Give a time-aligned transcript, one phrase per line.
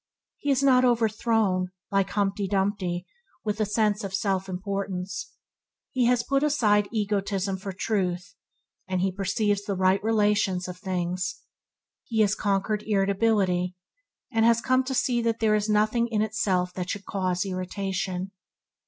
[0.39, 3.05] He is not overthrown, like Humptydumpty,
[3.45, 5.33] with a sense of self importance.
[5.91, 8.33] He has put aside egotism for truth,
[8.87, 11.43] and he perceives the right relations of things.
[12.03, 13.75] He has conquered irritability,
[14.31, 18.31] and has come to see that there is nothing in itself that should cause irritation.